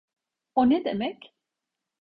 O 0.55 0.69
ne 0.69 0.83
demek? 0.85 1.33